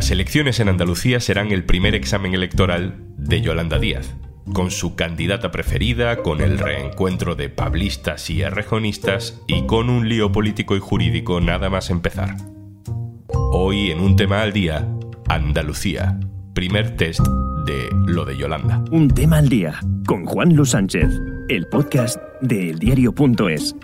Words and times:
Las 0.00 0.10
elecciones 0.10 0.58
en 0.60 0.70
Andalucía 0.70 1.20
serán 1.20 1.52
el 1.52 1.66
primer 1.66 1.94
examen 1.94 2.32
electoral 2.32 3.04
de 3.18 3.42
Yolanda 3.42 3.78
Díaz, 3.78 4.14
con 4.50 4.70
su 4.70 4.96
candidata 4.96 5.50
preferida, 5.50 6.22
con 6.22 6.40
el 6.40 6.58
reencuentro 6.58 7.34
de 7.34 7.50
pablistas 7.50 8.30
y 8.30 8.42
arrejonistas 8.42 9.42
y 9.46 9.66
con 9.66 9.90
un 9.90 10.08
lío 10.08 10.32
político 10.32 10.74
y 10.74 10.80
jurídico 10.80 11.42
nada 11.42 11.68
más 11.68 11.90
empezar. 11.90 12.34
Hoy 13.52 13.90
en 13.90 14.00
un 14.00 14.16
tema 14.16 14.40
al 14.40 14.54
día, 14.54 14.88
Andalucía, 15.28 16.18
primer 16.54 16.96
test 16.96 17.20
de 17.66 17.90
lo 18.06 18.24
de 18.24 18.38
Yolanda. 18.38 18.82
Un 18.90 19.08
tema 19.08 19.36
al 19.36 19.50
día 19.50 19.80
con 20.06 20.24
Juan 20.24 20.56
Luis 20.56 20.70
Sánchez, 20.70 21.10
el 21.50 21.66
podcast 21.66 22.16
de 22.40 22.70
eldiario.es. 22.70 23.76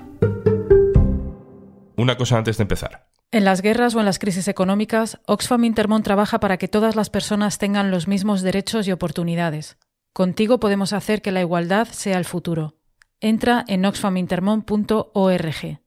Una 1.96 2.16
cosa 2.16 2.38
antes 2.38 2.56
de 2.56 2.62
empezar. 2.62 3.05
En 3.36 3.44
las 3.44 3.60
guerras 3.60 3.94
o 3.94 4.00
en 4.00 4.06
las 4.06 4.18
crisis 4.18 4.48
económicas, 4.48 5.20
Oxfam 5.26 5.64
Intermón 5.64 6.02
trabaja 6.02 6.40
para 6.40 6.56
que 6.56 6.68
todas 6.68 6.96
las 6.96 7.10
personas 7.10 7.58
tengan 7.58 7.90
los 7.90 8.08
mismos 8.08 8.40
derechos 8.40 8.88
y 8.88 8.92
oportunidades. 8.92 9.76
Contigo 10.14 10.58
podemos 10.58 10.94
hacer 10.94 11.20
que 11.20 11.32
la 11.32 11.42
igualdad 11.42 11.86
sea 11.86 12.16
el 12.16 12.24
futuro. 12.24 12.76
Entra 13.20 13.62
en 13.68 13.84
oxfamintermon.org. 13.84 15.80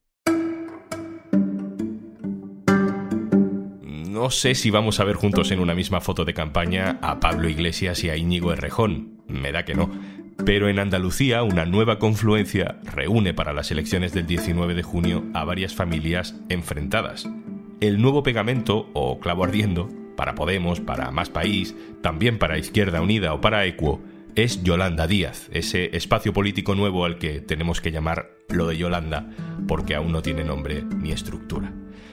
No 3.81 4.29
sé 4.29 4.53
si 4.53 4.69
vamos 4.69 4.99
a 4.99 5.03
ver 5.03 5.15
juntos 5.15 5.49
en 5.49 5.59
una 5.59 5.73
misma 5.73 6.01
foto 6.01 6.25
de 6.25 6.35
campaña 6.35 6.99
a 7.01 7.19
Pablo 7.19 7.49
Iglesias 7.49 8.03
y 8.03 8.11
a 8.11 8.15
Íñigo 8.15 8.53
Errejón. 8.53 9.23
Me 9.27 9.51
da 9.51 9.65
que 9.65 9.73
no. 9.73 9.89
Pero 10.45 10.69
en 10.69 10.79
Andalucía, 10.79 11.43
una 11.43 11.65
nueva 11.65 11.99
confluencia 11.99 12.79
reúne 12.83 13.33
para 13.33 13.53
las 13.53 13.71
elecciones 13.71 14.13
del 14.13 14.25
19 14.25 14.73
de 14.73 14.83
junio 14.83 15.25
a 15.33 15.43
varias 15.43 15.75
familias 15.75 16.35
enfrentadas. 16.47 17.27
El 17.81 18.01
nuevo 18.01 18.23
pegamento, 18.23 18.89
o 18.91 19.21
clavo 19.21 19.45
ardiendo, 19.45 19.87
para 20.17 20.35
Podemos, 20.35 20.81
para 20.81 21.11
Más 21.11 21.29
País, 21.29 21.77
también 22.01 22.37
para 22.37 22.57
Izquierda 22.57 23.01
Unida 23.01 23.33
o 23.33 23.39
para 23.39 23.65
Equo, 23.65 24.01
es 24.35 24.63
Yolanda 24.63 25.07
Díaz, 25.07 25.47
ese 25.53 25.95
espacio 25.95 26.33
político 26.33 26.75
nuevo 26.75 27.05
al 27.05 27.17
que 27.17 27.39
tenemos 27.39 27.79
que 27.79 27.93
llamar 27.93 28.31
lo 28.49 28.67
de 28.67 28.75
Yolanda, 28.75 29.29
porque 29.65 29.95
aún 29.95 30.11
no 30.11 30.21
tiene 30.21 30.43
nombre 30.43 30.83
ni 30.83 31.13
estructura. 31.13 31.71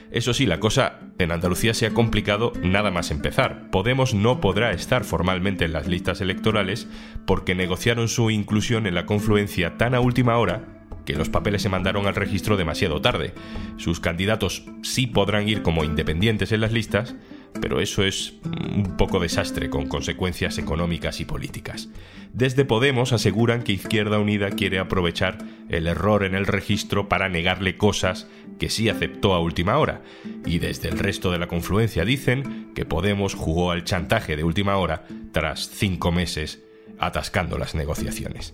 Eso 0.09 0.33
sí, 0.33 0.45
la 0.45 0.61
cosa 0.61 1.01
en 1.19 1.33
Andalucía 1.33 1.73
se 1.73 1.85
ha 1.85 1.93
complicado 1.93 2.53
nada 2.63 2.89
más 2.89 3.11
empezar. 3.11 3.69
Podemos 3.69 4.13
no 4.13 4.39
podrá 4.39 4.71
estar 4.71 5.03
formalmente 5.03 5.65
en 5.65 5.73
las 5.73 5.85
listas 5.85 6.21
electorales 6.21 6.87
porque 7.25 7.55
negociaron 7.55 8.07
su 8.07 8.31
inclusión 8.31 8.87
en 8.87 8.95
la 8.95 9.05
confluencia 9.05 9.77
tan 9.77 9.95
a 9.95 9.99
última 9.99 10.37
hora 10.37 10.76
que 11.07 11.15
los 11.15 11.29
papeles 11.29 11.61
se 11.61 11.69
mandaron 11.69 12.05
al 12.05 12.15
registro 12.15 12.57
demasiado 12.57 13.01
tarde. 13.01 13.33
Sus 13.77 14.01
candidatos 14.01 14.65
sí 14.83 15.07
podrán 15.07 15.47
ir 15.47 15.61
como 15.61 15.85
independientes 15.85 16.51
en 16.51 16.59
las 16.59 16.73
listas, 16.73 17.15
pero 17.61 17.79
eso 17.79 18.03
es 18.03 18.33
un 18.43 18.97
poco 18.97 19.21
desastre 19.21 19.69
con 19.69 19.87
consecuencias 19.87 20.57
económicas 20.57 21.21
y 21.21 21.25
políticas. 21.25 21.87
Desde 22.33 22.65
Podemos 22.65 23.13
aseguran 23.13 23.63
que 23.63 23.71
Izquierda 23.71 24.19
Unida 24.19 24.49
quiere 24.49 24.79
aprovechar 24.79 25.37
el 25.69 25.87
error 25.87 26.25
en 26.25 26.35
el 26.35 26.45
registro 26.45 27.07
para 27.07 27.29
negarle 27.29 27.77
cosas 27.77 28.27
que 28.59 28.69
sí 28.69 28.89
aceptó 28.89 29.33
a 29.33 29.39
última 29.39 29.77
hora, 29.77 30.01
y 30.45 30.59
desde 30.59 30.89
el 30.89 30.99
resto 30.99 31.31
de 31.31 31.39
la 31.39 31.47
confluencia 31.47 32.03
dicen 32.03 32.73
que 32.75 32.83
Podemos 32.83 33.33
jugó 33.33 33.71
al 33.71 33.85
chantaje 33.85 34.35
de 34.35 34.43
última 34.43 34.75
hora 34.75 35.05
tras 35.31 35.69
cinco 35.69 36.11
meses 36.11 36.66
atascando 36.99 37.57
las 37.57 37.75
negociaciones. 37.75 38.53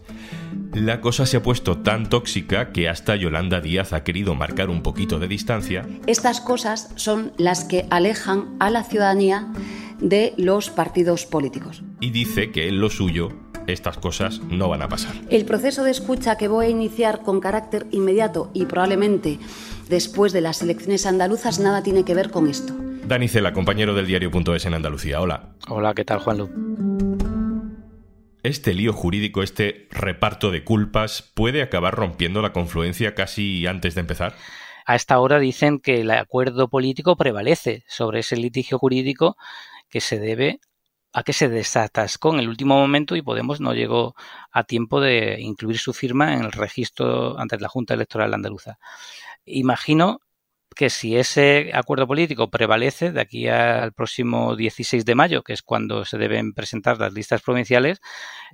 La 0.73 1.01
cosa 1.01 1.25
se 1.25 1.37
ha 1.37 1.43
puesto 1.43 1.77
tan 1.77 2.09
tóxica 2.09 2.71
que 2.71 2.89
hasta 2.89 3.15
Yolanda 3.15 3.61
Díaz 3.61 3.93
ha 3.93 4.03
querido 4.03 4.35
marcar 4.35 4.69
un 4.69 4.81
poquito 4.81 5.19
de 5.19 5.27
distancia. 5.27 5.85
Estas 6.07 6.41
cosas 6.41 6.89
son 6.95 7.31
las 7.37 7.63
que 7.63 7.85
alejan 7.89 8.55
a 8.59 8.69
la 8.69 8.83
ciudadanía 8.83 9.47
de 9.99 10.33
los 10.37 10.69
partidos 10.69 11.25
políticos. 11.25 11.83
Y 11.99 12.11
dice 12.11 12.51
que 12.51 12.67
en 12.67 12.81
lo 12.81 12.89
suyo 12.89 13.29
estas 13.67 13.97
cosas 13.97 14.41
no 14.41 14.67
van 14.67 14.81
a 14.81 14.89
pasar. 14.89 15.13
El 15.29 15.45
proceso 15.45 15.83
de 15.83 15.91
escucha 15.91 16.37
que 16.37 16.47
voy 16.47 16.65
a 16.65 16.69
iniciar 16.69 17.21
con 17.21 17.39
carácter 17.39 17.87
inmediato 17.91 18.49
y 18.53 18.65
probablemente 18.65 19.39
después 19.89 20.33
de 20.33 20.41
las 20.41 20.61
elecciones 20.61 21.05
andaluzas 21.05 21.59
nada 21.59 21.83
tiene 21.83 22.03
que 22.03 22.15
ver 22.15 22.29
con 22.29 22.47
esto. 22.47 22.73
Dani 23.07 23.27
Cela, 23.27 23.53
compañero 23.53 23.93
del 23.93 24.07
diario.es 24.07 24.65
en 24.65 24.73
Andalucía. 24.73 25.21
Hola. 25.21 25.49
Hola, 25.67 25.93
¿qué 25.93 26.05
tal, 26.05 26.19
Juanlu? 26.19 27.12
Este 28.43 28.73
lío 28.73 28.91
jurídico, 28.91 29.41
este 29.41 29.87
reparto 29.89 30.51
de 30.51 30.65
culpas, 30.65 31.31
puede 31.33 31.61
acabar 31.61 31.95
rompiendo 31.95 32.41
la 32.41 32.51
confluencia 32.51 33.15
casi 33.15 33.65
antes 33.67 33.95
de 33.95 34.01
empezar. 34.01 34.35
A 34.85 34.95
esta 34.95 35.17
hora 35.19 35.39
dicen 35.39 35.79
que 35.79 36.01
el 36.01 36.11
acuerdo 36.11 36.67
político 36.67 37.15
prevalece 37.15 37.85
sobre 37.87 38.19
ese 38.19 38.35
litigio 38.35 38.77
jurídico 38.77 39.37
que 39.89 40.01
se 40.01 40.19
debe 40.19 40.59
a 41.13 41.23
que 41.23 41.31
se 41.31 41.47
desatascó 41.47 42.33
en 42.33 42.39
el 42.39 42.49
último 42.49 42.75
momento 42.75 43.15
y 43.15 43.21
Podemos 43.21 43.61
no 43.61 43.73
llegó 43.73 44.13
a 44.51 44.63
tiempo 44.63 44.99
de 44.99 45.39
incluir 45.39 45.77
su 45.77 45.93
firma 45.93 46.33
en 46.33 46.43
el 46.43 46.51
registro 46.51 47.39
ante 47.39 47.57
la 47.59 47.69
Junta 47.69 47.93
Electoral 47.93 48.33
Andaluza. 48.33 48.77
Imagino 49.45 50.19
que 50.73 50.89
si 50.89 51.17
ese 51.17 51.71
acuerdo 51.73 52.07
político 52.07 52.49
prevalece 52.49 53.11
de 53.11 53.21
aquí 53.21 53.47
al 53.47 53.93
próximo 53.93 54.55
16 54.55 55.05
de 55.05 55.15
mayo, 55.15 55.43
que 55.43 55.53
es 55.53 55.61
cuando 55.61 56.05
se 56.05 56.17
deben 56.17 56.53
presentar 56.53 56.99
las 56.99 57.13
listas 57.13 57.41
provinciales, 57.41 57.99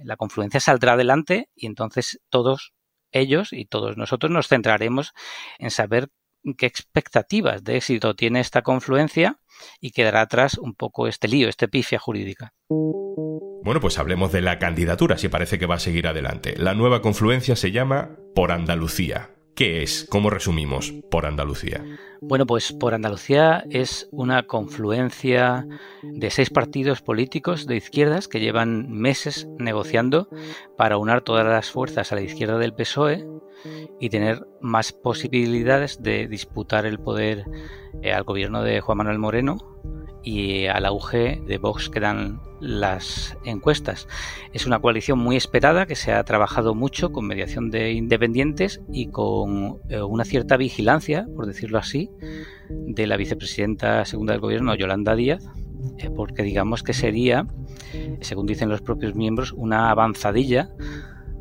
la 0.03 0.17
confluencia 0.17 0.59
saldrá 0.59 0.93
adelante 0.93 1.49
y 1.55 1.67
entonces 1.67 2.21
todos 2.29 2.73
ellos 3.11 3.53
y 3.53 3.65
todos 3.65 3.97
nosotros 3.97 4.31
nos 4.31 4.47
centraremos 4.47 5.13
en 5.57 5.71
saber 5.71 6.09
qué 6.57 6.65
expectativas 6.65 7.63
de 7.63 7.77
éxito 7.77 8.15
tiene 8.15 8.39
esta 8.39 8.61
confluencia 8.61 9.39
y 9.79 9.91
quedará 9.91 10.21
atrás 10.21 10.57
un 10.57 10.73
poco 10.75 11.07
este 11.07 11.27
lío, 11.27 11.49
este 11.49 11.67
pifia 11.67 11.99
jurídica. 11.99 12.53
Bueno, 12.69 13.81
pues 13.81 13.99
hablemos 13.99 14.31
de 14.31 14.41
la 14.41 14.57
candidatura, 14.57 15.17
si 15.17 15.27
parece 15.27 15.59
que 15.59 15.65
va 15.65 15.75
a 15.75 15.79
seguir 15.79 16.07
adelante. 16.07 16.55
La 16.57 16.73
nueva 16.73 17.01
confluencia 17.01 17.55
se 17.55 17.71
llama 17.71 18.17
Por 18.33 18.51
Andalucía. 18.51 19.31
¿Qué 19.59 19.83
es? 19.83 20.07
¿Cómo 20.09 20.29
resumimos 20.29 20.93
por 21.11 21.25
Andalucía? 21.25 21.83
Bueno, 22.21 22.45
pues 22.45 22.71
por 22.71 22.93
Andalucía 22.93 23.65
es 23.69 24.07
una 24.09 24.43
confluencia 24.43 25.67
de 26.01 26.29
seis 26.29 26.49
partidos 26.49 27.01
políticos 27.01 27.67
de 27.67 27.75
izquierdas 27.75 28.29
que 28.29 28.39
llevan 28.39 28.89
meses 28.89 29.49
negociando 29.57 30.29
para 30.77 30.95
unar 30.95 31.23
todas 31.23 31.45
las 31.45 31.71
fuerzas 31.71 32.09
a 32.09 32.15
la 32.15 32.21
izquierda 32.21 32.57
del 32.57 32.73
PSOE 32.73 33.27
y 33.99 34.07
tener 34.07 34.47
más 34.61 34.93
posibilidades 34.93 36.01
de 36.01 36.29
disputar 36.29 36.85
el 36.85 36.97
poder 36.97 37.43
eh, 38.01 38.13
al 38.13 38.23
gobierno 38.23 38.63
de 38.63 38.79
Juan 38.79 38.99
Manuel 38.99 39.19
Moreno 39.19 39.57
y 40.23 40.65
al 40.65 40.85
auge 40.85 41.41
de 41.47 41.57
Vox 41.57 41.89
que 41.89 41.99
dan 41.99 42.39
las 42.59 43.37
encuestas. 43.45 44.07
Es 44.53 44.65
una 44.65 44.79
coalición 44.79 45.19
muy 45.19 45.37
esperada 45.37 45.85
que 45.85 45.95
se 45.95 46.11
ha 46.11 46.23
trabajado 46.23 46.75
mucho 46.75 47.11
con 47.11 47.25
mediación 47.25 47.71
de 47.71 47.93
independientes 47.93 48.81
y 48.91 49.07
con 49.07 49.79
eh, 49.89 50.01
una 50.01 50.25
cierta 50.25 50.57
vigilancia, 50.57 51.27
por 51.35 51.45
decirlo 51.45 51.77
así, 51.77 52.09
de 52.69 53.07
la 53.07 53.17
vicepresidenta 53.17 54.03
segunda 54.05 54.33
del 54.33 54.41
gobierno, 54.41 54.75
Yolanda 54.75 55.15
Díaz, 55.15 55.43
eh, 55.97 56.09
porque 56.09 56.43
digamos 56.43 56.83
que 56.83 56.93
sería, 56.93 57.47
según 58.21 58.45
dicen 58.45 58.69
los 58.69 58.81
propios 58.81 59.15
miembros, 59.15 59.53
una 59.53 59.89
avanzadilla 59.89 60.69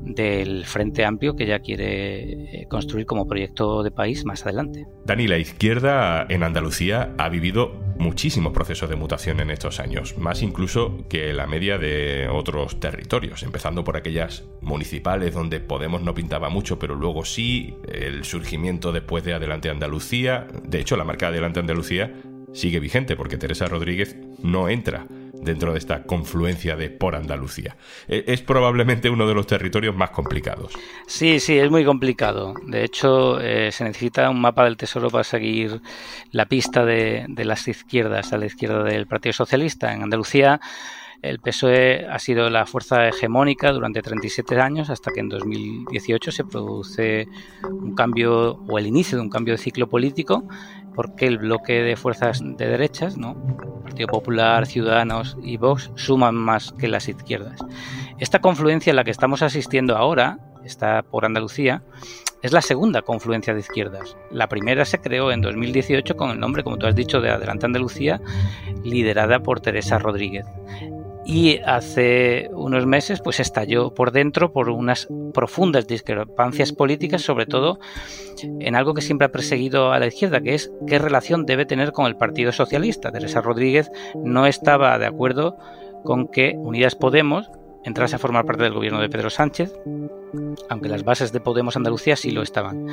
del 0.08 0.64
Frente 0.64 1.04
Amplio 1.04 1.36
que 1.36 1.46
ya 1.46 1.60
quiere 1.60 2.62
eh, 2.62 2.66
construir 2.68 3.06
como 3.06 3.26
proyecto 3.26 3.82
de 3.82 3.90
país 3.90 4.24
más 4.24 4.44
adelante. 4.44 4.86
Dani, 5.04 5.26
la 5.26 5.38
izquierda 5.38 6.26
en 6.28 6.42
Andalucía 6.42 7.14
ha 7.18 7.28
vivido 7.28 7.72
muchísimos 7.98 8.52
procesos 8.52 8.88
de 8.88 8.96
mutación 8.96 9.40
en 9.40 9.50
estos 9.50 9.80
años, 9.80 10.16
más 10.18 10.42
incluso 10.42 11.04
que 11.08 11.32
la 11.32 11.46
media 11.46 11.78
de 11.78 12.28
otros 12.28 12.80
territorios, 12.80 13.42
empezando 13.42 13.84
por 13.84 13.96
aquellas 13.96 14.44
municipales 14.60 15.34
donde 15.34 15.58
Podemos 15.60 16.02
no 16.02 16.14
pintaba 16.14 16.48
mucho, 16.48 16.78
pero 16.78 16.94
luego 16.94 17.24
sí, 17.24 17.74
el 17.92 18.24
surgimiento 18.24 18.92
después 18.92 19.24
de 19.24 19.34
Adelante 19.34 19.68
Andalucía, 19.68 20.46
de 20.64 20.80
hecho 20.80 20.96
la 20.96 21.04
marca 21.04 21.28
Adelante 21.28 21.60
Andalucía 21.60 22.14
sigue 22.52 22.80
vigente 22.80 23.16
porque 23.16 23.36
Teresa 23.36 23.66
Rodríguez 23.66 24.16
no 24.42 24.68
entra 24.68 25.06
dentro 25.42 25.72
de 25.72 25.78
esta 25.78 26.04
confluencia 26.04 26.76
de 26.76 26.90
por 26.90 27.14
Andalucía. 27.14 27.76
E, 28.08 28.24
es 28.26 28.42
probablemente 28.42 29.10
uno 29.10 29.26
de 29.26 29.34
los 29.34 29.46
territorios 29.46 29.94
más 29.94 30.10
complicados. 30.10 30.72
Sí, 31.06 31.40
sí, 31.40 31.58
es 31.58 31.70
muy 31.70 31.84
complicado. 31.84 32.54
De 32.66 32.84
hecho, 32.84 33.40
eh, 33.40 33.70
se 33.72 33.84
necesita 33.84 34.30
un 34.30 34.40
mapa 34.40 34.64
del 34.64 34.76
Tesoro 34.76 35.10
para 35.10 35.24
seguir 35.24 35.80
la 36.32 36.46
pista 36.46 36.84
de, 36.84 37.26
de 37.28 37.44
las 37.44 37.66
izquierdas, 37.68 38.32
a 38.32 38.38
la 38.38 38.46
izquierda 38.46 38.82
del 38.84 39.06
Partido 39.06 39.32
Socialista. 39.32 39.92
En 39.92 40.02
Andalucía 40.02 40.60
el 41.22 41.40
PSOE 41.40 42.06
ha 42.06 42.18
sido 42.20 42.48
la 42.48 42.64
fuerza 42.64 43.08
hegemónica 43.08 43.72
durante 43.72 44.02
37 44.02 44.60
años 44.60 44.88
hasta 44.88 45.10
que 45.10 45.20
en 45.20 45.28
2018 45.28 46.30
se 46.30 46.44
produce 46.44 47.26
un 47.64 47.94
cambio 47.96 48.52
o 48.68 48.78
el 48.78 48.86
inicio 48.86 49.18
de 49.18 49.22
un 49.22 49.30
cambio 49.30 49.54
de 49.54 49.58
ciclo 49.58 49.88
político 49.88 50.44
porque 50.98 51.28
el 51.28 51.38
bloque 51.38 51.84
de 51.84 51.94
fuerzas 51.94 52.40
de 52.42 52.66
derechas, 52.66 53.16
¿no? 53.16 53.36
Partido 53.84 54.08
Popular, 54.08 54.66
Ciudadanos 54.66 55.36
y 55.44 55.56
Vox 55.56 55.92
suman 55.94 56.34
más 56.34 56.72
que 56.72 56.88
las 56.88 57.08
izquierdas. 57.08 57.60
Esta 58.18 58.40
confluencia 58.40 58.90
en 58.90 58.96
la 58.96 59.04
que 59.04 59.12
estamos 59.12 59.42
asistiendo 59.42 59.96
ahora, 59.96 60.40
está 60.64 61.04
por 61.04 61.24
Andalucía, 61.24 61.84
es 62.42 62.50
la 62.52 62.62
segunda 62.62 63.02
confluencia 63.02 63.54
de 63.54 63.60
izquierdas. 63.60 64.16
La 64.32 64.48
primera 64.48 64.84
se 64.84 64.98
creó 64.98 65.30
en 65.30 65.40
2018 65.40 66.16
con 66.16 66.30
el 66.30 66.40
nombre, 66.40 66.64
como 66.64 66.78
tú 66.78 66.88
has 66.88 66.96
dicho, 66.96 67.20
de 67.20 67.30
Adelante 67.30 67.66
Andalucía, 67.66 68.20
liderada 68.82 69.38
por 69.38 69.60
Teresa 69.60 69.98
Rodríguez 69.98 70.46
y 71.28 71.58
hace 71.58 72.48
unos 72.54 72.86
meses 72.86 73.20
pues 73.22 73.38
estalló 73.38 73.92
por 73.92 74.12
dentro 74.12 74.50
por 74.50 74.70
unas 74.70 75.08
profundas 75.34 75.86
discrepancias 75.86 76.72
políticas, 76.72 77.20
sobre 77.20 77.44
todo 77.44 77.78
en 78.42 78.74
algo 78.74 78.94
que 78.94 79.02
siempre 79.02 79.26
ha 79.26 79.30
perseguido 79.30 79.92
a 79.92 79.98
la 79.98 80.06
izquierda, 80.06 80.40
que 80.40 80.54
es 80.54 80.72
qué 80.86 80.98
relación 80.98 81.44
debe 81.44 81.66
tener 81.66 81.92
con 81.92 82.06
el 82.06 82.16
Partido 82.16 82.50
Socialista. 82.50 83.12
Teresa 83.12 83.42
Rodríguez 83.42 83.90
no 84.24 84.46
estaba 84.46 84.98
de 84.98 85.04
acuerdo 85.04 85.58
con 86.02 86.28
que 86.28 86.54
Unidas 86.56 86.94
Podemos 86.94 87.50
entrase 87.84 88.16
a 88.16 88.18
formar 88.18 88.46
parte 88.46 88.62
del 88.62 88.72
gobierno 88.72 88.98
de 88.98 89.10
Pedro 89.10 89.28
Sánchez, 89.28 89.78
aunque 90.70 90.88
las 90.88 91.04
bases 91.04 91.30
de 91.30 91.40
Podemos 91.40 91.76
Andalucía 91.76 92.16
sí 92.16 92.30
lo 92.30 92.40
estaban. 92.40 92.86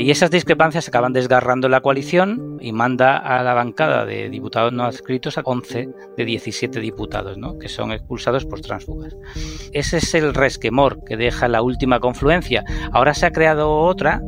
Y 0.00 0.10
esas 0.10 0.30
discrepancias 0.30 0.88
acaban 0.88 1.12
desgarrando 1.12 1.68
la 1.68 1.82
coalición 1.82 2.56
y 2.58 2.72
manda 2.72 3.18
a 3.18 3.42
la 3.42 3.52
bancada 3.52 4.06
de 4.06 4.30
diputados 4.30 4.72
no 4.72 4.84
adscritos 4.84 5.36
a 5.36 5.42
11 5.44 5.90
de 6.16 6.24
17 6.24 6.80
diputados, 6.80 7.36
¿no? 7.36 7.58
que 7.58 7.68
son 7.68 7.92
expulsados 7.92 8.46
por 8.46 8.62
transfugas. 8.62 9.14
Ese 9.72 9.98
es 9.98 10.14
el 10.14 10.32
resquemor 10.32 11.04
que 11.04 11.18
deja 11.18 11.48
la 11.48 11.60
última 11.60 12.00
confluencia. 12.00 12.64
Ahora 12.92 13.12
se 13.12 13.26
ha 13.26 13.30
creado 13.30 13.76
otra 13.76 14.22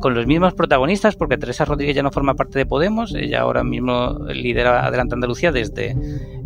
con 0.00 0.14
los 0.14 0.28
mismos 0.28 0.54
protagonistas, 0.54 1.16
porque 1.16 1.36
Teresa 1.36 1.64
Rodríguez 1.64 1.96
ya 1.96 2.04
no 2.04 2.12
forma 2.12 2.34
parte 2.34 2.60
de 2.60 2.66
Podemos, 2.66 3.12
ella 3.12 3.40
ahora 3.40 3.64
mismo 3.64 4.16
lidera 4.28 4.86
Adelante 4.86 5.16
Andalucía 5.16 5.50
desde 5.50 5.96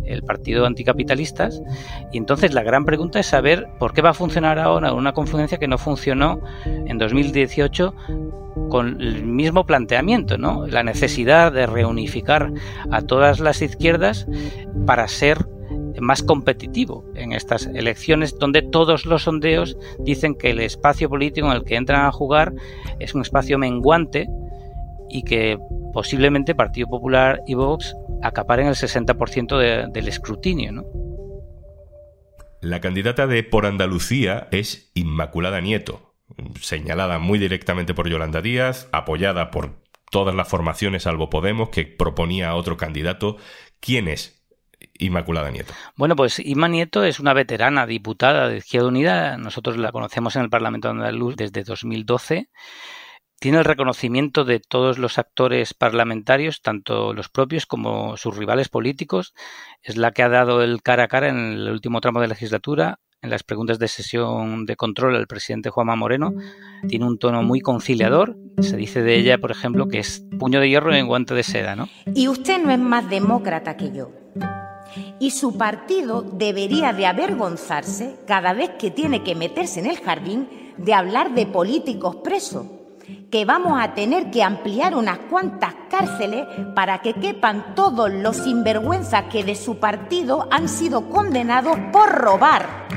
el 0.05 0.23
partido 0.23 0.65
anticapitalistas. 0.65 1.61
Y 2.11 2.17
entonces 2.17 2.55
la 2.55 2.63
gran 2.63 2.85
pregunta 2.85 3.19
es 3.19 3.27
saber 3.27 3.67
por 3.77 3.93
qué 3.93 4.01
va 4.01 4.09
a 4.09 4.13
funcionar 4.15 4.57
ahora 4.57 4.93
una 4.93 5.13
confluencia 5.13 5.59
que 5.59 5.67
no 5.67 5.77
funcionó 5.77 6.41
en 6.65 6.97
2018 6.97 7.93
con 8.69 9.01
el 9.01 9.23
mismo 9.25 9.65
planteamiento, 9.65 10.37
¿no? 10.37 10.67
La 10.67 10.83
necesidad 10.83 11.51
de 11.51 11.65
reunificar 11.65 12.51
a 12.91 13.01
todas 13.01 13.39
las 13.39 13.61
izquierdas 13.61 14.27
para 14.85 15.07
ser 15.07 15.45
más 15.99 16.23
competitivo 16.23 17.05
en 17.15 17.33
estas 17.33 17.67
elecciones 17.67 18.37
donde 18.37 18.61
todos 18.61 19.05
los 19.05 19.23
sondeos 19.23 19.77
dicen 19.99 20.35
que 20.35 20.51
el 20.51 20.59
espacio 20.59 21.09
político 21.09 21.47
en 21.47 21.53
el 21.53 21.63
que 21.63 21.75
entran 21.75 22.05
a 22.05 22.11
jugar 22.11 22.53
es 22.99 23.13
un 23.13 23.21
espacio 23.21 23.57
menguante 23.57 24.27
y 25.09 25.23
que 25.23 25.57
posiblemente 25.93 26.55
Partido 26.55 26.87
Popular 26.87 27.41
y 27.47 27.53
Vox 27.53 27.95
acaparen 28.21 28.67
el 28.67 28.75
60% 28.75 29.91
del 29.91 30.07
escrutinio. 30.07 30.85
La 32.61 32.79
candidata 32.79 33.27
de 33.27 33.43
Por 33.43 33.65
Andalucía 33.65 34.47
es 34.51 34.89
Inmaculada 34.93 35.61
Nieto, 35.61 36.12
señalada 36.59 37.19
muy 37.19 37.39
directamente 37.39 37.93
por 37.93 38.09
Yolanda 38.09 38.41
Díaz, 38.41 38.89
apoyada 38.91 39.51
por 39.51 39.81
todas 40.11 40.35
las 40.35 40.47
formaciones 40.47 41.03
salvo 41.03 41.29
Podemos, 41.29 41.69
que 41.69 41.85
proponía 41.85 42.49
a 42.49 42.55
otro 42.55 42.77
candidato. 42.77 43.37
¿Quién 43.79 44.07
es 44.07 44.43
Inmaculada 44.99 45.49
Nieto? 45.49 45.73
Bueno, 45.95 46.15
pues 46.15 46.39
Inma 46.39 46.67
Nieto 46.67 47.03
es 47.03 47.19
una 47.19 47.33
veterana 47.33 47.85
diputada 47.85 48.47
de 48.47 48.57
Izquierda 48.57 48.87
Unida. 48.87 49.37
Nosotros 49.37 49.77
la 49.77 49.91
conocemos 49.91 50.35
en 50.35 50.43
el 50.43 50.49
Parlamento 50.49 50.89
Andaluz 50.89 51.35
desde 51.35 51.63
2012 51.63 52.49
tiene 53.43 53.57
el 53.57 53.65
reconocimiento 53.65 54.45
de 54.45 54.61
todos 54.61 54.97
los 54.97 55.17
actores 55.17 55.73
parlamentarios, 55.73 56.61
tanto 56.61 57.13
los 57.13 57.27
propios 57.27 57.65
como 57.65 58.15
sus 58.15 58.37
rivales 58.37 58.69
políticos. 58.69 59.33
Es 59.81 59.97
la 59.97 60.11
que 60.11 60.23
ha 60.23 60.29
dado 60.29 60.63
el 60.63 60.81
cara 60.81 61.03
a 61.03 61.07
cara 61.09 61.27
en 61.27 61.51
el 61.51 61.69
último 61.69 61.99
tramo 61.99 62.21
de 62.21 62.29
legislatura, 62.29 63.01
en 63.23 63.29
las 63.29 63.41
preguntas 63.41 63.79
de 63.79 63.87
sesión 63.87 64.65
de 64.65 64.75
control 64.75 65.15
al 65.15 65.27
presidente 65.27 65.69
Juanma 65.69 65.95
Moreno. 65.95 66.33
Tiene 66.87 67.05
un 67.05 67.17
tono 67.17 67.41
muy 67.41 67.61
conciliador. 67.61 68.37
Se 68.59 68.75
dice 68.75 69.01
de 69.01 69.15
ella, 69.15 69.37
por 69.37 69.49
ejemplo, 69.49 69.87
que 69.87 69.99
es 69.99 70.25
puño 70.37 70.59
de 70.59 70.69
hierro 70.69 70.93
en 70.93 71.07
guante 71.07 71.33
de 71.33 71.43
seda, 71.43 71.75
¿no? 71.75 71.87
Y 72.13 72.27
usted 72.27 72.61
no 72.61 72.69
es 72.69 72.79
más 72.79 73.09
demócrata 73.09 73.77
que 73.77 73.91
yo. 73.93 74.11
Y 75.19 75.31
su 75.31 75.57
partido 75.57 76.21
debería 76.21 76.91
de 76.91 77.07
avergonzarse 77.07 78.17
cada 78.27 78.53
vez 78.53 78.71
que 78.77 78.91
tiene 78.91 79.23
que 79.23 79.35
meterse 79.35 79.79
en 79.79 79.87
el 79.87 79.99
jardín 79.99 80.47
de 80.77 80.93
hablar 80.93 81.33
de 81.33 81.47
políticos 81.47 82.17
presos 82.17 82.67
que 83.31 83.45
vamos 83.45 83.79
a 83.81 83.93
tener 83.93 84.31
que 84.31 84.43
ampliar 84.43 84.95
unas 84.95 85.17
cuantas 85.29 85.73
cárceles 85.89 86.45
para 86.75 86.99
que 86.99 87.13
quepan 87.13 87.75
todos 87.75 88.11
los 88.11 88.37
sinvergüenzas 88.37 89.25
que 89.31 89.43
de 89.43 89.55
su 89.55 89.79
partido 89.79 90.47
han 90.51 90.69
sido 90.69 91.09
condenados 91.09 91.77
por 91.91 92.09
robar, 92.09 92.87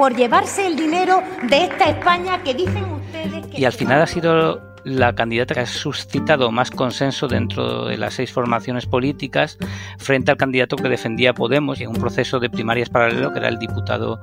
por 0.00 0.16
llevarse 0.16 0.66
el 0.66 0.76
dinero 0.76 1.22
de 1.42 1.64
esta 1.64 1.90
España 1.90 2.42
que 2.42 2.54
dicen 2.54 2.84
ustedes 2.84 3.46
que... 3.48 3.60
Y 3.60 3.66
al 3.66 3.74
final 3.74 4.00
ha 4.00 4.06
sido 4.06 4.58
la 4.82 5.14
candidata 5.14 5.52
que 5.52 5.60
ha 5.60 5.66
suscitado 5.66 6.50
más 6.50 6.70
consenso 6.70 7.28
dentro 7.28 7.84
de 7.84 7.98
las 7.98 8.14
seis 8.14 8.32
formaciones 8.32 8.86
políticas 8.86 9.58
frente 9.98 10.30
al 10.30 10.38
candidato 10.38 10.76
que 10.76 10.88
defendía 10.88 11.34
Podemos 11.34 11.80
y 11.80 11.82
en 11.82 11.90
un 11.90 11.96
proceso 11.96 12.40
de 12.40 12.48
primarias 12.48 12.88
paralelo 12.88 13.30
que 13.30 13.40
era 13.40 13.48
el 13.48 13.58
diputado 13.58 14.22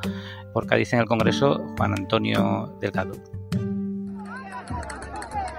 por 0.51 0.65
Cádiz 0.65 0.93
en 0.93 1.01
el 1.01 1.05
Congreso, 1.05 1.63
Juan 1.77 1.93
Antonio 1.93 2.75
Delgado. 2.81 3.11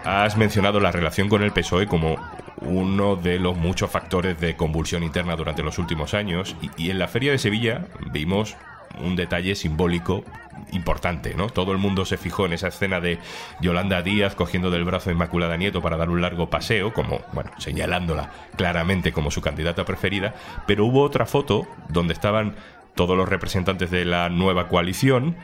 Has 0.05 0.37
mencionado 0.37 0.81
la 0.81 0.91
relación 0.91 1.29
con 1.29 1.45
el 1.45 1.53
PSOE 1.53 1.87
como 1.87 2.17
uno 2.63 3.15
de 3.15 3.39
los 3.39 3.57
muchos 3.57 3.89
factores 3.89 4.41
de 4.41 4.57
convulsión 4.57 5.05
interna 5.05 5.37
durante 5.37 5.63
los 5.63 5.79
últimos 5.79 6.13
años 6.13 6.57
y, 6.77 6.91
en 6.91 6.99
la 6.99 7.07
Feria 7.07 7.31
de 7.31 7.39
Sevilla 7.39 7.87
vimos 8.11 8.57
un 9.03 9.17
detalle 9.17 9.55
simbólico 9.55 10.25
importante, 10.73 11.35
¿no? 11.35 11.49
Todo 11.49 11.73
el 11.73 11.79
mundo 11.79 12.05
se 12.05 12.17
fijó 12.17 12.47
en 12.47 12.53
esa 12.53 12.69
escena 12.69 13.01
de 13.01 13.19
Yolanda 13.61 14.03
Díaz 14.03 14.35
cogiendo 14.35 14.71
del 14.71 14.85
brazo 14.85 15.11
a 15.11 15.13
Inmaculada 15.13 15.57
Nieto 15.57 15.83
para 15.83 15.97
dar 15.97 16.11
un 16.11 16.21
largo 16.21 16.51
paseo, 16.51 16.93
como, 16.93 17.21
bueno, 17.33 17.51
señalándola 17.59 18.31
claramente 18.57 19.13
como 19.13 19.31
su 19.31 19.41
candidata 19.41 19.85
preferida, 19.85 20.35
pero 20.67 20.87
hubo 20.87 21.03
otra 21.03 21.27
foto 21.27 21.67
donde 21.89 22.13
estaban 22.13 22.57
todos 22.95 23.17
los 23.17 23.29
representantes 23.29 23.91
de 23.91 24.05
la 24.05 24.29
nueva 24.29 24.69
coalición 24.69 25.37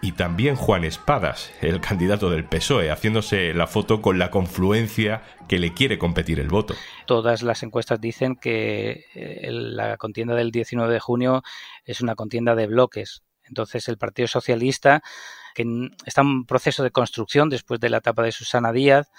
y 0.00 0.12
también 0.12 0.54
Juan 0.54 0.84
Espadas, 0.84 1.50
el 1.62 1.80
candidato 1.80 2.28
del 2.28 2.44
PSOE, 2.44 2.90
haciéndose 2.90 3.54
la 3.54 3.66
foto 3.66 4.02
con 4.02 4.18
la 4.18 4.30
confluencia 4.30 5.22
que 5.48 5.58
le 5.58 5.72
quiere 5.72 5.98
competir 5.98 6.40
el 6.40 6.48
voto. 6.48 6.74
Todas 7.06 7.42
las 7.42 7.62
encuestas 7.62 8.00
dicen 8.00 8.36
que 8.36 9.06
eh, 9.14 9.48
la 9.50 9.96
contienda 9.96 10.34
del 10.34 10.50
19 10.50 10.92
de 10.92 11.00
junio 11.00 11.42
es 11.84 12.00
una 12.00 12.14
contienda 12.14 12.54
de 12.54 12.66
bloques. 12.66 13.22
Entonces 13.44 13.88
el 13.88 13.96
Partido 13.96 14.28
Socialista, 14.28 15.02
que 15.54 15.64
está 16.04 16.20
en 16.20 16.26
un 16.26 16.46
proceso 16.46 16.82
de 16.82 16.90
construcción 16.90 17.48
después 17.48 17.80
de 17.80 17.90
la 17.90 17.98
etapa 17.98 18.22
de 18.22 18.32
Susana 18.32 18.72
Díaz, 18.72 19.10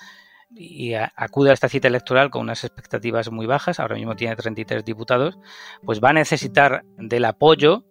y 0.51 0.93
acude 0.93 1.49
a 1.49 1.53
esta 1.53 1.69
cita 1.69 1.87
electoral 1.87 2.29
con 2.29 2.43
unas 2.43 2.63
expectativas 2.63 3.31
muy 3.31 3.45
bajas, 3.45 3.79
ahora 3.79 3.95
mismo 3.95 4.15
tiene 4.15 4.35
33 4.35 4.85
diputados, 4.85 5.37
pues 5.83 5.99
va 6.01 6.11
a 6.11 6.13
necesitar 6.13 6.85
del 6.97 7.25
apoyo 7.25 7.83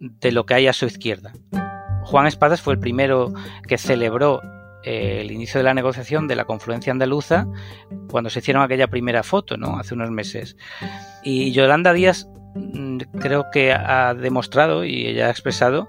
de 0.00 0.32
lo 0.32 0.46
que 0.46 0.54
hay 0.54 0.66
a 0.66 0.72
su 0.72 0.86
izquierda. 0.86 1.32
Juan 2.10 2.26
Espadas 2.26 2.60
fue 2.60 2.74
el 2.74 2.80
primero 2.80 3.32
que 3.68 3.78
celebró 3.78 4.42
eh, 4.82 5.20
el 5.20 5.30
inicio 5.30 5.58
de 5.58 5.64
la 5.64 5.74
negociación 5.74 6.26
de 6.26 6.34
la 6.34 6.44
confluencia 6.44 6.90
andaluza 6.90 7.46
cuando 8.08 8.30
se 8.30 8.40
hicieron 8.40 8.64
aquella 8.64 8.88
primera 8.88 9.22
foto, 9.22 9.56
¿no? 9.56 9.78
Hace 9.78 9.94
unos 9.94 10.10
meses. 10.10 10.56
Y 11.22 11.52
Yolanda 11.52 11.92
Díaz 11.92 12.26
mm, 12.56 12.98
creo 13.20 13.46
que 13.52 13.72
ha 13.72 14.12
demostrado 14.14 14.84
y 14.84 15.06
ella 15.06 15.28
ha 15.28 15.30
expresado 15.30 15.88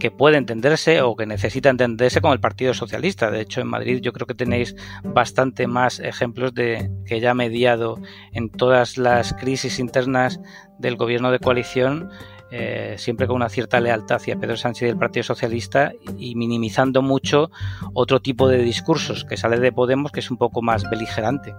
que 0.00 0.10
puede 0.10 0.36
entenderse 0.36 1.00
o 1.00 1.14
que 1.14 1.26
necesita 1.26 1.70
entenderse 1.70 2.20
con 2.20 2.32
el 2.32 2.40
Partido 2.40 2.74
Socialista. 2.74 3.30
De 3.30 3.40
hecho, 3.40 3.60
en 3.60 3.68
Madrid 3.68 4.00
yo 4.02 4.12
creo 4.12 4.26
que 4.26 4.34
tenéis 4.34 4.74
bastante 5.04 5.68
más 5.68 6.00
ejemplos 6.00 6.54
de 6.54 6.90
que 7.06 7.16
ella 7.16 7.30
ha 7.30 7.34
mediado 7.34 8.00
en 8.32 8.50
todas 8.50 8.98
las 8.98 9.32
crisis 9.34 9.78
internas 9.78 10.40
del 10.80 10.96
gobierno 10.96 11.30
de 11.30 11.38
coalición 11.38 12.10
eh, 12.50 12.96
siempre 12.98 13.26
con 13.26 13.36
una 13.36 13.48
cierta 13.48 13.80
lealtad 13.80 14.16
hacia 14.16 14.36
Pedro 14.36 14.56
Sánchez 14.56 14.88
y 14.88 14.90
el 14.90 14.96
Partido 14.96 15.24
Socialista 15.24 15.92
y 16.18 16.34
minimizando 16.34 17.02
mucho 17.02 17.50
otro 17.94 18.20
tipo 18.20 18.48
de 18.48 18.58
discursos 18.58 19.24
que 19.24 19.36
sale 19.36 19.58
de 19.58 19.72
Podemos 19.72 20.12
que 20.12 20.20
es 20.20 20.30
un 20.30 20.36
poco 20.36 20.62
más 20.62 20.88
beligerante. 20.90 21.54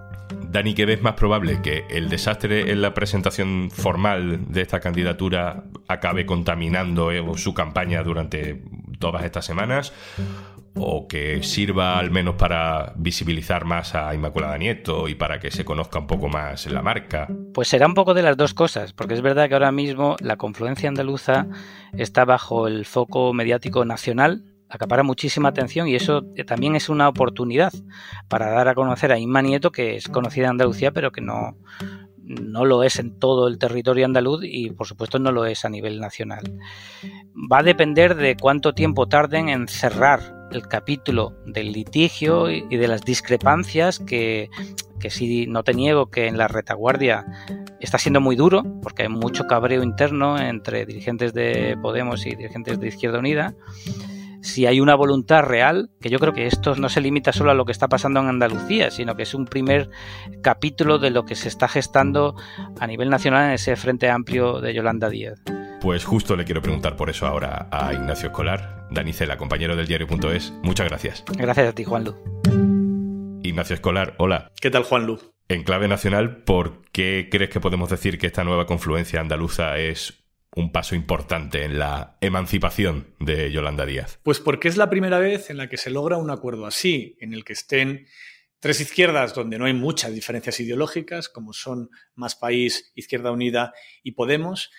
Dani, 0.52 0.74
¿qué 0.74 0.84
ves 0.84 1.00
más 1.00 1.14
probable? 1.14 1.62
¿Que 1.62 1.86
el 1.88 2.10
desastre 2.10 2.70
en 2.70 2.82
la 2.82 2.92
presentación 2.92 3.70
formal 3.70 4.52
de 4.52 4.60
esta 4.60 4.80
candidatura 4.80 5.64
acabe 5.88 6.26
contaminando 6.26 7.10
eh, 7.10 7.24
su 7.36 7.54
campaña 7.54 8.02
durante 8.02 8.62
todas 8.98 9.24
estas 9.24 9.46
semanas? 9.46 9.94
O 10.74 11.06
que 11.06 11.42
sirva 11.42 11.98
al 11.98 12.10
menos 12.10 12.36
para 12.36 12.92
visibilizar 12.96 13.64
más 13.64 13.94
a 13.94 14.14
Inmaculada 14.14 14.56
Nieto 14.58 15.08
y 15.08 15.14
para 15.14 15.38
que 15.38 15.50
se 15.50 15.64
conozca 15.64 15.98
un 15.98 16.06
poco 16.06 16.28
más 16.28 16.66
la 16.66 16.82
marca? 16.82 17.28
Pues 17.54 17.68
será 17.68 17.86
un 17.86 17.94
poco 17.94 18.14
de 18.14 18.22
las 18.22 18.36
dos 18.36 18.54
cosas, 18.54 18.92
porque 18.92 19.14
es 19.14 19.22
verdad 19.22 19.48
que 19.48 19.54
ahora 19.54 19.72
mismo 19.72 20.16
la 20.20 20.36
confluencia 20.36 20.88
andaluza 20.88 21.46
está 21.92 22.24
bajo 22.24 22.66
el 22.66 22.84
foco 22.84 23.32
mediático 23.32 23.84
nacional, 23.84 24.44
acapara 24.68 25.02
muchísima 25.02 25.50
atención 25.50 25.86
y 25.86 25.94
eso 25.94 26.24
también 26.46 26.76
es 26.76 26.88
una 26.88 27.08
oportunidad 27.08 27.72
para 28.28 28.50
dar 28.50 28.68
a 28.68 28.74
conocer 28.74 29.12
a 29.12 29.18
Inma 29.18 29.42
Nieto, 29.42 29.70
que 29.70 29.96
es 29.96 30.08
conocida 30.08 30.46
en 30.46 30.52
Andalucía, 30.52 30.92
pero 30.92 31.12
que 31.12 31.20
no, 31.20 31.56
no 32.40 32.64
lo 32.64 32.82
es 32.82 32.98
en 32.98 33.18
todo 33.18 33.48
el 33.48 33.58
territorio 33.58 34.04
andaluz 34.04 34.42
y 34.44 34.70
por 34.70 34.86
supuesto 34.86 35.18
no 35.18 35.32
lo 35.32 35.44
es 35.46 35.64
a 35.64 35.68
nivel 35.68 36.00
nacional. 36.00 36.58
Va 37.34 37.58
a 37.58 37.62
depender 37.62 38.14
de 38.14 38.36
cuánto 38.36 38.72
tiempo 38.72 39.06
tarden 39.06 39.48
en 39.48 39.68
cerrar 39.68 40.48
el 40.52 40.66
capítulo 40.68 41.34
del 41.46 41.72
litigio 41.72 42.50
y 42.50 42.76
de 42.76 42.88
las 42.88 43.02
discrepancias 43.02 43.98
que, 43.98 44.50
que 45.00 45.10
sí 45.10 45.46
no 45.46 45.64
te 45.64 45.74
niego 45.74 46.10
que 46.10 46.26
en 46.26 46.38
la 46.38 46.46
retaguardia 46.46 47.26
está 47.80 47.98
siendo 47.98 48.20
muy 48.20 48.36
duro 48.36 48.62
porque 48.82 49.02
hay 49.02 49.08
mucho 49.08 49.46
cabreo 49.46 49.82
interno 49.82 50.38
entre 50.38 50.86
dirigentes 50.86 51.34
de 51.34 51.76
Podemos 51.82 52.24
y 52.26 52.36
dirigentes 52.36 52.78
de 52.78 52.88
Izquierda 52.88 53.18
Unida 53.18 53.54
si 54.42 54.66
hay 54.66 54.80
una 54.80 54.94
voluntad 54.94 55.42
real, 55.42 55.90
que 56.00 56.10
yo 56.10 56.18
creo 56.18 56.32
que 56.32 56.46
esto 56.46 56.74
no 56.74 56.88
se 56.88 57.00
limita 57.00 57.32
solo 57.32 57.52
a 57.52 57.54
lo 57.54 57.64
que 57.64 57.72
está 57.72 57.88
pasando 57.88 58.20
en 58.20 58.28
Andalucía, 58.28 58.90
sino 58.90 59.14
que 59.14 59.22
es 59.22 59.34
un 59.34 59.46
primer 59.46 59.88
capítulo 60.42 60.98
de 60.98 61.10
lo 61.10 61.24
que 61.24 61.36
se 61.36 61.48
está 61.48 61.68
gestando 61.68 62.34
a 62.78 62.86
nivel 62.86 63.08
nacional 63.08 63.48
en 63.48 63.52
ese 63.52 63.76
frente 63.76 64.10
amplio 64.10 64.60
de 64.60 64.74
Yolanda 64.74 65.08
Díaz. 65.08 65.40
Pues 65.80 66.04
justo 66.04 66.36
le 66.36 66.44
quiero 66.44 66.60
preguntar 66.60 66.96
por 66.96 67.08
eso 67.08 67.26
ahora 67.26 67.68
a 67.70 67.92
Ignacio 67.92 68.28
Escolar, 68.28 68.88
Danicela, 68.90 69.36
compañero 69.36 69.76
del 69.76 69.86
diario.es. 69.86 70.52
Muchas 70.62 70.88
gracias. 70.88 71.24
Gracias 71.36 71.68
a 71.68 71.72
ti, 71.72 71.84
Juan 71.84 72.04
Lu. 72.04 73.40
Ignacio 73.42 73.74
Escolar, 73.74 74.14
hola. 74.18 74.50
¿Qué 74.60 74.70
tal, 74.70 74.84
Juan 74.84 75.06
Lu? 75.06 75.18
En 75.48 75.64
clave 75.64 75.88
nacional, 75.88 76.42
¿por 76.44 76.82
qué 76.92 77.28
crees 77.30 77.50
que 77.50 77.60
podemos 77.60 77.90
decir 77.90 78.18
que 78.18 78.26
esta 78.26 78.44
nueva 78.44 78.66
confluencia 78.66 79.20
andaluza 79.20 79.76
es 79.76 80.21
un 80.54 80.72
paso 80.72 80.94
importante 80.94 81.64
en 81.64 81.78
la 81.78 82.16
emancipación 82.20 83.14
de 83.18 83.50
Yolanda 83.50 83.86
Díaz? 83.86 84.18
Pues 84.22 84.40
porque 84.40 84.68
es 84.68 84.76
la 84.76 84.90
primera 84.90 85.18
vez 85.18 85.50
en 85.50 85.56
la 85.56 85.68
que 85.68 85.76
se 85.76 85.90
logra 85.90 86.16
un 86.18 86.30
acuerdo 86.30 86.66
así, 86.66 87.16
en 87.20 87.32
el 87.32 87.44
que 87.44 87.54
estén 87.54 88.06
tres 88.60 88.80
izquierdas 88.80 89.34
donde 89.34 89.58
no 89.58 89.64
hay 89.64 89.74
muchas 89.74 90.14
diferencias 90.14 90.60
ideológicas, 90.60 91.28
como 91.28 91.52
son 91.52 91.90
Más 92.14 92.36
País, 92.36 92.92
Izquierda 92.94 93.32
Unida 93.32 93.72
y 94.02 94.12
Podemos, 94.12 94.70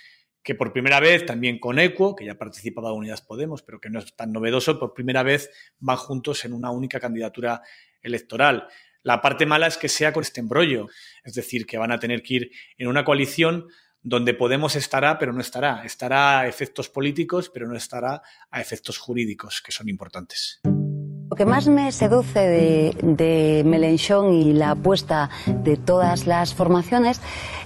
que 0.44 0.56
por 0.56 0.74
primera 0.74 1.00
vez 1.00 1.26
también 1.26 1.60
con 1.60 1.80
ECUO, 1.80 2.16
que 2.16 2.26
ya 2.26 2.34
ha 2.34 2.38
participado 2.38 2.90
en 2.90 3.00
Unidas 3.00 3.22
Podemos, 3.22 3.64
pero 3.64 3.80
que 3.80 3.90
no 3.90 4.00
es 4.00 4.16
tan 4.16 4.32
novedoso, 4.32 4.80
por 4.80 4.94
primera 4.94 5.24
vez 5.24 5.50
van 5.80 5.98
juntos 5.98 6.46
en 6.46 6.54
una 6.54 6.70
única 6.70 7.00
candidatura 7.00 7.62
electoral. 8.02 8.68
La 9.02 9.22
parte 9.22 9.46
mala 9.46 9.68
es 9.68 9.78
que 9.78 9.90
sea 9.90 10.14
con 10.14 10.24
este 10.24 10.40
embrollo, 10.40 10.88
es 11.24 11.34
decir, 11.34 11.66
que 11.66 11.78
van 11.78 11.92
a 11.92 12.00
tener 12.00 12.22
que 12.24 12.34
ir 12.36 12.52
en 12.78 12.88
una 12.88 13.04
coalición 13.04 13.68
donde 14.04 14.34
Podemos 14.34 14.76
estará, 14.76 15.18
pero 15.18 15.34
no 15.34 15.42
estará. 15.42 15.84
Estará 15.86 16.42
a 16.42 16.48
efectos 16.48 16.90
políticos, 16.90 17.50
pero 17.54 17.68
no 17.68 17.76
estará 17.76 18.22
a 18.52 18.62
efectos 18.62 18.98
jurídicos, 18.98 19.62
que 19.62 19.72
son 19.72 19.90
importantes. 19.90 20.60
Lo 20.66 21.38
que 21.38 21.46
más 21.46 21.68
me 21.68 21.92
seduce 21.92 22.40
de, 22.40 22.96
de 23.02 23.64
Melenchón 23.66 24.34
y 24.34 24.54
la 24.54 24.72
apuesta 24.72 25.30
de 25.48 25.78
todas 25.78 26.28
las 26.28 26.54
formaciones 26.54 27.22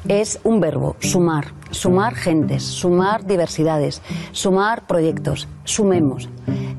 es 0.08 0.40
un 0.44 0.62
verbo, 0.62 0.96
sumar. 1.00 1.48
Sumar 1.72 2.16
gentes, 2.16 2.64
sumar 2.64 3.26
diversidades, 3.26 4.02
sumar 4.32 4.88
proyectos. 4.88 5.50
Sumemos. 5.66 6.30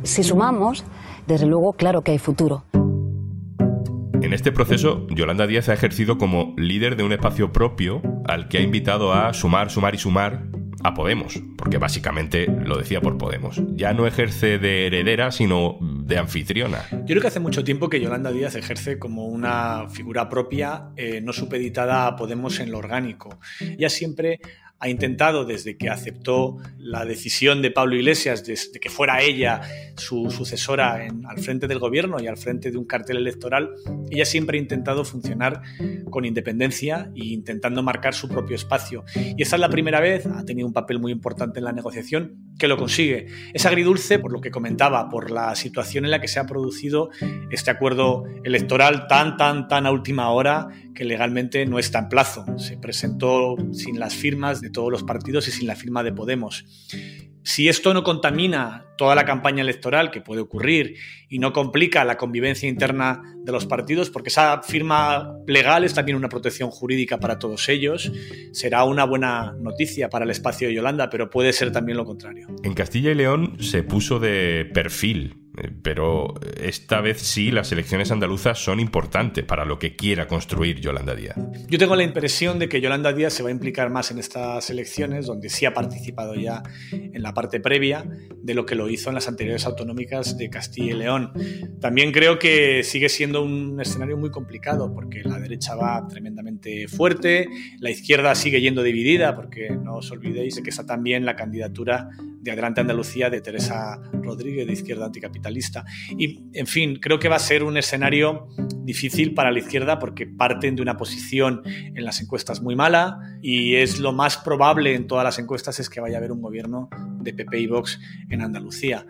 Si 0.02 0.22
sumamos, 0.22 0.84
desde 1.26 1.46
luego, 1.46 1.74
claro 1.74 2.02
que 2.02 2.12
hay 2.12 2.18
futuro. 2.18 2.64
En 4.22 4.32
este 4.32 4.50
proceso, 4.50 5.06
Yolanda 5.10 5.46
Díaz 5.46 5.68
ha 5.68 5.74
ejercido 5.74 6.16
como 6.16 6.54
líder 6.56 6.96
de 6.96 7.04
un 7.04 7.12
espacio 7.12 7.52
propio 7.52 8.02
al 8.28 8.48
que 8.48 8.58
ha 8.58 8.60
invitado 8.60 9.12
a 9.12 9.32
sumar, 9.34 9.70
sumar 9.70 9.94
y 9.94 9.98
sumar 9.98 10.44
a 10.84 10.94
Podemos, 10.94 11.42
porque 11.56 11.78
básicamente 11.78 12.46
lo 12.46 12.76
decía 12.76 13.00
por 13.00 13.18
Podemos. 13.18 13.60
Ya 13.74 13.92
no 13.94 14.06
ejerce 14.06 14.58
de 14.58 14.86
heredera, 14.86 15.32
sino 15.32 15.78
de 15.80 16.18
anfitriona. 16.18 16.84
Yo 16.92 17.06
creo 17.06 17.20
que 17.20 17.28
hace 17.28 17.40
mucho 17.40 17.64
tiempo 17.64 17.88
que 17.88 18.00
Yolanda 18.00 18.30
Díaz 18.30 18.54
ejerce 18.54 18.98
como 18.98 19.26
una 19.26 19.88
figura 19.88 20.28
propia, 20.28 20.90
eh, 20.96 21.20
no 21.20 21.32
supeditada 21.32 22.06
a 22.06 22.16
Podemos 22.16 22.60
en 22.60 22.70
lo 22.70 22.78
orgánico. 22.78 23.40
Ya 23.76 23.88
siempre 23.88 24.40
ha 24.80 24.88
intentado, 24.88 25.44
desde 25.44 25.76
que 25.76 25.88
aceptó 25.88 26.56
la 26.78 27.04
decisión 27.04 27.62
de 27.62 27.70
Pablo 27.70 27.96
Iglesias 27.96 28.44
de, 28.44 28.56
que 28.80 28.90
fuera 28.90 29.20
ella 29.22 29.60
su 29.96 30.30
sucesora 30.30 31.08
al 31.26 31.38
frente 31.38 31.66
del 31.66 31.80
gobierno 31.80 32.20
y 32.20 32.28
al 32.28 32.36
frente 32.36 32.70
de 32.70 32.78
un 32.78 32.84
cartel 32.84 33.16
electoral, 33.16 33.70
ella 34.08 34.24
siempre 34.24 34.56
ha 34.56 34.60
intentado 34.60 35.04
funcionar 35.04 35.62
con 36.10 36.24
independencia 36.24 37.10
e 37.16 37.26
intentando 37.26 37.82
marcar 37.82 38.14
su 38.14 38.28
propio 38.28 38.54
espacio. 38.54 39.04
Y 39.14 39.42
esta 39.42 39.56
es 39.56 39.60
la 39.60 39.68
primera 39.68 40.00
vez, 40.00 40.26
ha 40.26 40.44
tenido 40.44 40.68
un 40.68 40.72
papel 40.72 41.00
muy 41.00 41.10
importante 41.10 41.58
en 41.58 41.64
la 41.64 41.72
negociación, 41.72 42.54
que 42.58 42.68
lo 42.68 42.76
consigue. 42.76 43.26
Es 43.54 43.66
agridulce 43.66 44.18
por 44.18 44.32
lo 44.32 44.40
que 44.40 44.50
comentaba, 44.50 45.08
por 45.08 45.30
la 45.30 45.54
situación 45.56 46.04
en 46.04 46.12
la 46.12 46.20
que 46.20 46.28
se 46.28 46.38
ha 46.38 46.46
producido 46.46 47.10
este 47.50 47.70
acuerdo 47.70 48.24
electoral 48.44 49.06
tan, 49.08 49.36
tan, 49.36 49.66
tan 49.66 49.86
a 49.86 49.90
última 49.90 50.30
hora 50.30 50.68
que 50.98 51.04
legalmente 51.04 51.64
no 51.64 51.78
está 51.78 52.00
en 52.00 52.08
plazo. 52.08 52.44
Se 52.58 52.76
presentó 52.76 53.54
sin 53.72 54.00
las 54.00 54.16
firmas 54.16 54.60
de 54.60 54.68
todos 54.68 54.90
los 54.90 55.04
partidos 55.04 55.46
y 55.46 55.52
sin 55.52 55.68
la 55.68 55.76
firma 55.76 56.02
de 56.02 56.10
Podemos. 56.10 56.64
Si 57.44 57.68
esto 57.68 57.94
no 57.94 58.02
contamina 58.02 58.84
toda 58.98 59.14
la 59.14 59.24
campaña 59.24 59.62
electoral, 59.62 60.10
que 60.10 60.20
puede 60.20 60.40
ocurrir, 60.40 60.96
y 61.28 61.38
no 61.38 61.52
complica 61.52 62.04
la 62.04 62.16
convivencia 62.16 62.68
interna 62.68 63.22
de 63.44 63.52
los 63.52 63.64
partidos, 63.64 64.10
porque 64.10 64.30
esa 64.30 64.60
firma 64.62 65.36
legal 65.46 65.84
es 65.84 65.94
también 65.94 66.16
una 66.16 66.28
protección 66.28 66.68
jurídica 66.70 67.20
para 67.20 67.38
todos 67.38 67.68
ellos, 67.68 68.10
será 68.50 68.82
una 68.82 69.04
buena 69.04 69.54
noticia 69.60 70.10
para 70.10 70.24
el 70.24 70.32
espacio 70.32 70.66
de 70.66 70.74
Yolanda, 70.74 71.10
pero 71.10 71.30
puede 71.30 71.52
ser 71.52 71.70
también 71.70 71.96
lo 71.96 72.04
contrario. 72.04 72.48
En 72.64 72.74
Castilla 72.74 73.12
y 73.12 73.14
León 73.14 73.58
se 73.60 73.84
puso 73.84 74.18
de 74.18 74.68
perfil 74.74 75.47
pero 75.82 76.34
esta 76.60 77.00
vez 77.00 77.20
sí 77.20 77.50
las 77.50 77.72
elecciones 77.72 78.10
andaluzas 78.10 78.58
son 78.58 78.80
importantes 78.80 79.44
para 79.44 79.64
lo 79.64 79.78
que 79.78 79.96
quiera 79.96 80.26
construir 80.26 80.80
Yolanda 80.80 81.14
Díaz. 81.14 81.36
Yo 81.68 81.78
tengo 81.78 81.96
la 81.96 82.02
impresión 82.02 82.58
de 82.58 82.68
que 82.68 82.80
Yolanda 82.80 83.12
Díaz 83.12 83.32
se 83.32 83.42
va 83.42 83.48
a 83.48 83.52
implicar 83.52 83.90
más 83.90 84.10
en 84.10 84.18
estas 84.18 84.70
elecciones, 84.70 85.26
donde 85.26 85.48
sí 85.48 85.66
ha 85.66 85.74
participado 85.74 86.34
ya 86.34 86.62
en 86.92 87.22
la 87.22 87.34
parte 87.34 87.60
previa 87.60 88.04
de 88.42 88.54
lo 88.54 88.66
que 88.66 88.74
lo 88.74 88.88
hizo 88.88 89.10
en 89.10 89.14
las 89.14 89.28
anteriores 89.28 89.66
autonómicas 89.66 90.36
de 90.36 90.50
Castilla 90.50 90.92
y 90.92 90.96
León. 90.96 91.32
También 91.80 92.12
creo 92.12 92.38
que 92.38 92.82
sigue 92.84 93.08
siendo 93.08 93.42
un 93.42 93.80
escenario 93.80 94.16
muy 94.16 94.30
complicado, 94.30 94.92
porque 94.92 95.22
la 95.22 95.38
derecha 95.38 95.74
va 95.74 96.06
tremendamente 96.08 96.88
fuerte, 96.88 97.48
la 97.78 97.90
izquierda 97.90 98.34
sigue 98.34 98.60
yendo 98.60 98.82
dividida, 98.82 99.34
porque 99.34 99.70
no 99.70 99.96
os 99.96 100.10
olvidéis 100.10 100.56
de 100.56 100.62
que 100.62 100.70
está 100.70 100.86
también 100.86 101.24
la 101.24 101.36
candidatura 101.36 102.10
de 102.48 102.52
Adelante 102.52 102.80
Andalucía 102.80 103.30
de 103.30 103.40
Teresa 103.40 104.00
Rodríguez 104.12 104.66
de 104.66 104.72
Izquierda 104.72 105.06
Anticapitalista. 105.06 105.84
Y, 106.10 106.44
en 106.52 106.66
fin, 106.66 106.98
creo 107.00 107.18
que 107.18 107.28
va 107.28 107.36
a 107.36 107.40
ser 107.40 107.62
un 107.62 107.76
escenario 107.76 108.48
difícil 108.84 109.34
para 109.34 109.50
la 109.50 109.58
izquierda 109.58 109.98
porque 109.98 110.26
parten 110.26 110.76
de 110.76 110.82
una 110.82 110.96
posición 110.96 111.62
en 111.66 112.04
las 112.04 112.20
encuestas 112.20 112.62
muy 112.62 112.74
mala 112.74 113.38
y 113.42 113.74
es 113.74 114.00
lo 114.00 114.12
más 114.12 114.38
probable 114.38 114.94
en 114.94 115.06
todas 115.06 115.24
las 115.24 115.38
encuestas 115.38 115.78
es 115.80 115.90
que 115.90 116.00
vaya 116.00 116.16
a 116.16 116.18
haber 116.18 116.32
un 116.32 116.40
gobierno 116.40 116.88
de 117.20 117.34
PP 117.34 117.60
y 117.60 117.66
Vox 117.66 118.00
en 118.30 118.42
Andalucía. 118.42 119.04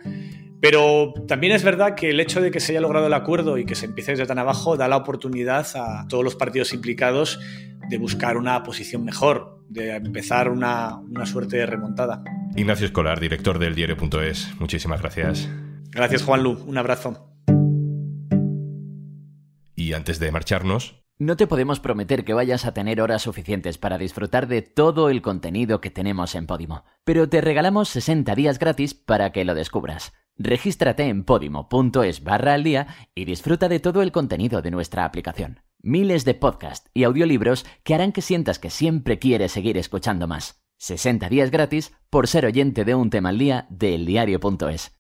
Pero 0.61 1.15
también 1.29 1.53
es 1.53 1.63
verdad 1.63 1.95
que 1.95 2.11
el 2.11 2.19
hecho 2.19 2.41
de 2.41 2.51
que 2.51 2.59
se 2.59 2.73
haya 2.73 2.81
logrado 2.81 3.07
el 3.07 3.15
acuerdo 3.15 3.59
y 3.59 3.65
que 3.65 3.77
se 3.77 3.87
empiece 3.87 4.13
desde 4.13 4.27
tan 4.27 4.39
abajo 4.39 4.77
da 4.77 4.89
la 4.89 4.97
oportunidad 4.97 5.67
a 5.77 6.07
todos 6.09 6.25
los 6.25 6.35
partidos 6.35 6.73
implicados 6.73 7.39
de 7.89 7.99
buscar 7.99 8.37
una 8.37 8.63
posición 8.63 9.05
mejor, 9.05 9.65
de 9.69 9.97
empezar 9.97 10.51
una, 10.51 10.97
una 10.97 11.27
suerte 11.27 11.57
de 11.57 11.67
remontada. 11.67 12.23
Ignacio 12.57 12.87
Escolar, 12.87 13.21
director 13.21 13.59
del 13.59 13.75
diario.es, 13.75 14.55
muchísimas 14.59 15.01
gracias. 15.01 15.49
Gracias, 15.91 16.23
Juan 16.23 16.43
Lu. 16.43 16.53
Un 16.67 16.79
abrazo. 16.79 17.33
Y 19.75 19.93
antes 19.93 20.19
de 20.19 20.33
marcharnos, 20.33 21.05
no 21.21 21.37
te 21.37 21.49
podemos 21.49 21.81
prometer 21.81 22.25
que 22.25 22.33
vayas 22.33 22.65
a 22.65 22.73
tener 22.73 23.01
horas 23.01 23.23
suficientes 23.23 23.77
para 23.77 23.99
disfrutar 23.99 24.47
de 24.47 24.63
todo 24.63 25.11
el 25.11 25.21
contenido 25.21 25.81
que 25.81 25.91
tenemos 25.91 26.37
en 26.37 26.47
Podimo, 26.47 26.85
pero 27.05 27.29
te 27.29 27.41
regalamos 27.41 27.89
60 27.89 28.35
días 28.37 28.61
gratis 28.61 28.95
para 28.95 29.33
que 29.33 29.45
lo 29.45 29.55
descubras. 29.55 30.13
Regístrate 30.37 31.09
en 31.09 31.25
podimo.es 31.25 32.23
barra 32.23 32.55
al 32.55 32.63
día 32.63 32.87
y 33.17 33.25
disfruta 33.25 33.69
de 33.69 33.81
todo 33.81 34.03
el 34.03 34.13
contenido 34.13 34.63
de 34.63 34.71
nuestra 34.71 35.05
aplicación. 35.05 35.61
Miles 35.81 36.25
de 36.25 36.35
podcasts 36.35 36.91
y 36.93 37.05
audiolibros 37.05 37.65
que 37.85 37.95
harán 37.95 38.13
que 38.13 38.23
sientas 38.23 38.59
que 38.59 38.71
siempre 38.71 39.19
quieres 39.19 39.53
seguir 39.53 39.79
escuchando 39.79 40.27
más. 40.27 40.61
60 40.79 41.29
días 41.29 41.51
gratis 41.51 41.93
por 42.11 42.27
ser 42.27 42.47
oyente 42.47 42.85
de 42.85 42.95
un 42.95 43.11
tema 43.11 43.29
al 43.31 43.39
día 43.39 43.67
de 43.71 43.95
eldiario.es. 43.95 44.97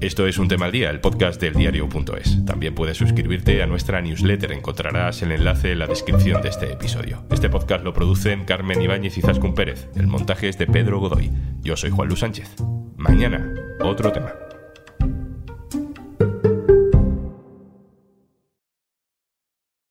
Esto 0.00 0.26
es 0.26 0.38
Un 0.38 0.48
tema 0.48 0.64
al 0.64 0.72
día, 0.72 0.88
el 0.88 1.00
podcast 1.00 1.38
del 1.38 1.52
diario.es. 1.52 2.46
También 2.46 2.74
puedes 2.74 2.96
suscribirte 2.96 3.62
a 3.62 3.66
nuestra 3.66 4.00
newsletter, 4.00 4.52
encontrarás 4.52 5.20
el 5.20 5.32
enlace 5.32 5.72
en 5.72 5.78
la 5.78 5.86
descripción 5.86 6.40
de 6.40 6.48
este 6.48 6.72
episodio. 6.72 7.26
Este 7.30 7.50
podcast 7.50 7.84
lo 7.84 7.92
producen 7.92 8.46
Carmen 8.46 8.80
Ibáñez 8.80 9.18
y 9.18 9.20
Zascun 9.20 9.54
Pérez. 9.54 9.90
El 9.94 10.06
montaje 10.06 10.48
es 10.48 10.56
de 10.56 10.66
Pedro 10.66 11.00
Godoy. 11.00 11.30
Yo 11.60 11.76
soy 11.76 11.90
Juan 11.90 12.08
Luis 12.08 12.20
Sánchez. 12.20 12.56
Mañana, 12.96 13.54
otro 13.82 14.10
tema. 14.10 14.32